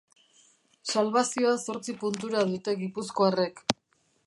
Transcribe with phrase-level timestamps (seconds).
[0.93, 3.65] Salbazioa zortzi puntura dute gipuzkoarrek.